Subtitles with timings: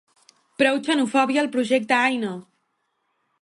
[0.61, 2.33] Prou xenofòbia al projecte Aina!